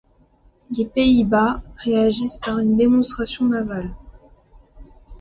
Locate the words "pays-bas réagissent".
0.85-2.37